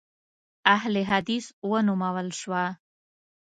[0.75, 2.63] اهل حدیث ونومول شوه.